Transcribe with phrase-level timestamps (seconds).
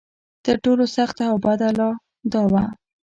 [0.45, 1.89] تر ټولو سخته او بده لا
[2.31, 2.63] دا وه.